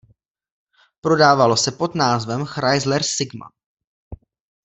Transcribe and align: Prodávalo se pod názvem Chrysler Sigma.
Prodávalo 1.01 1.57
se 1.57 1.71
pod 1.71 1.95
názvem 1.95 2.45
Chrysler 2.45 3.03
Sigma. 3.03 3.49